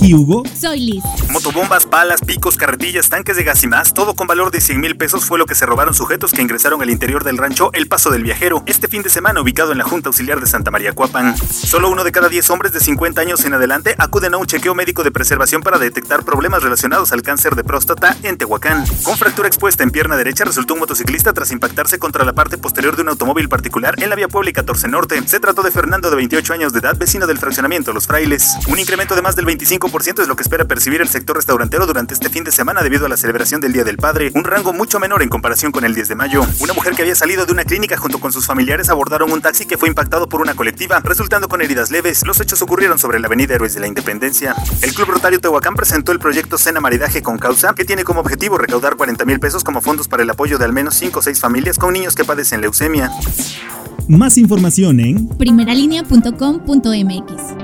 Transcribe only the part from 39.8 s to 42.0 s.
impactado por una colectiva, resultando con heridas